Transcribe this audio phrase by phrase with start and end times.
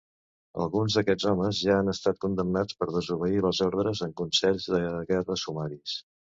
[0.63, 4.83] Alguns d"aquests homes ja han estat condemnats per desobeir les ordres en consells de
[5.15, 5.99] guerra sumaris.